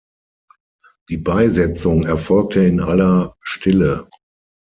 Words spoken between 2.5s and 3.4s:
in aller